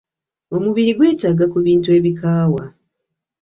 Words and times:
omubiri 0.55 0.91
gwetaaga 0.97 1.45
ku 1.51 1.57
bintu 1.65 1.89
ebikaawa. 1.97 2.63